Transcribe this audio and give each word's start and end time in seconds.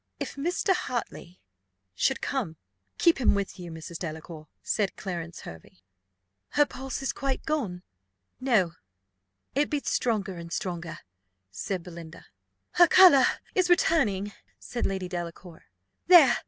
"If 0.19 0.35
Mr. 0.35 0.73
Hartley 0.73 1.39
should 1.93 2.21
come, 2.21 2.55
keep 2.97 3.21
him 3.21 3.35
with 3.35 3.59
you, 3.59 3.69
Mrs. 3.69 3.99
Delacour," 3.99 4.47
said 4.63 4.95
Clarence 4.95 5.41
Hervey. 5.41 5.73
"Is 5.73 5.81
her 6.57 6.65
pulse 6.65 7.13
quite 7.13 7.45
gone?" 7.45 7.83
"No; 8.39 8.71
it 9.53 9.69
beats 9.69 9.91
stronger 9.91 10.37
and 10.37 10.51
stronger," 10.51 10.97
said 11.51 11.83
Belinda. 11.83 12.25
"Her 12.71 12.87
colour 12.87 13.25
is 13.53 13.69
returning," 13.69 14.33
said 14.57 14.87
Lady 14.87 15.07
Delacour. 15.07 15.65
"There! 16.07 16.35